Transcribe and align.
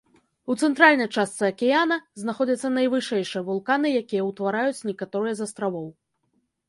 У 0.51 0.53
цэнтральнай 0.67 1.07
частцы 1.15 1.43
акіяна 1.51 1.97
знаходзяцца 2.21 2.71
найвышэйшыя 2.77 3.43
вулканы, 3.51 3.87
якія 4.01 4.25
ўтвараюць 4.33 4.85
некаторыя 4.93 5.33
з 5.43 5.51
астравоў. 5.51 5.87